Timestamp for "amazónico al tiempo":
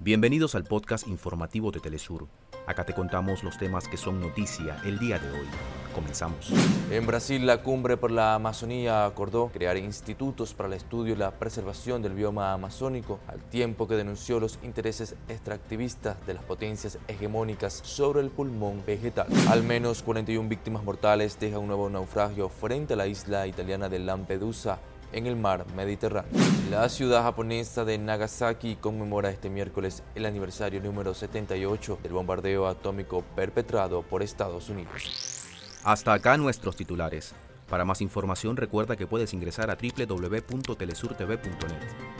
12.52-13.86